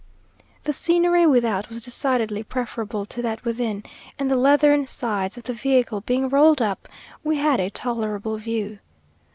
The 0.63 0.73
scenery 0.73 1.27
without 1.27 1.69
was 1.69 1.85
decidedly 1.85 2.41
preferable 2.41 3.05
to 3.05 3.21
that 3.21 3.45
within, 3.45 3.83
and 4.17 4.31
the 4.31 4.35
leathern 4.35 4.87
sides 4.87 5.37
of 5.37 5.43
the 5.43 5.53
vehicle 5.53 6.01
being 6.01 6.27
rolled 6.27 6.59
up, 6.59 6.87
we 7.23 7.35
had 7.37 7.59
a 7.59 7.69
tolerable 7.69 8.39
view. 8.39 8.79